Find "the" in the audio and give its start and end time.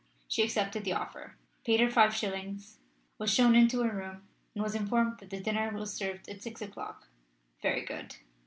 0.83-0.93, 5.29-5.39